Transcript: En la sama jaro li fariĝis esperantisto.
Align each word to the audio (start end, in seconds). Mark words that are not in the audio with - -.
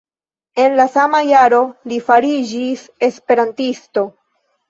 En 0.61 0.77
la 0.77 0.85
sama 0.93 1.19
jaro 1.31 1.59
li 1.91 1.99
fariĝis 2.09 2.87
esperantisto. 3.09 4.07